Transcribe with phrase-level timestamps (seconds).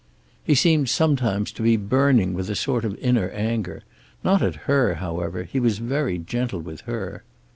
[0.43, 3.83] He seemed, sometimes, to be burning with a sort of inner anger.
[4.23, 5.43] Not at her, however.
[5.43, 7.23] He was very gentle with her.